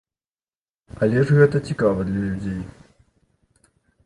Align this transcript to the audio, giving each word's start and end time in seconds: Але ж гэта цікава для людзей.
Але 1.05 1.19
ж 1.31 1.37
гэта 1.39 1.57
цікава 1.73 1.99
для 2.09 2.21
людзей. 2.27 2.57